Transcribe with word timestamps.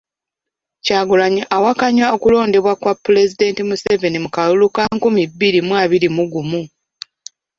Kyagulanyi 0.85 1.41
awakanya 1.55 2.05
okulondebwa 2.15 2.73
kwa 2.81 2.93
Pulezidenti 3.03 3.61
Museveni 3.69 4.17
mu 4.23 4.29
kalulu 4.35 4.67
ka 4.75 4.83
nkumi 4.95 5.23
bbiri 5.31 5.59
mu 5.67 5.73
abiri 5.83 6.07
mu 6.15 6.23
gumu. 6.31 6.61